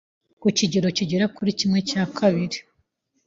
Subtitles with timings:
[0.41, 2.57] ku kigero kigera kuri kimwe cya kabiri